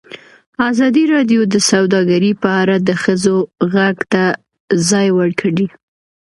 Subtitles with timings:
[0.69, 3.37] ازادي راډیو د سوداګري په اړه د ښځو
[3.73, 4.23] غږ ته
[4.89, 5.67] ځای ورکړی.